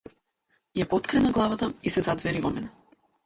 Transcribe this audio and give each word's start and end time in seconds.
Ја 0.79 0.85
поткрена 0.93 1.33
главата 1.37 1.69
и 1.91 1.95
се 1.97 2.05
заѕвери 2.09 2.43
во 2.49 2.53
мене. 2.59 2.73